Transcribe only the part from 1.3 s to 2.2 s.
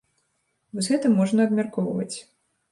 абмяркоўваць.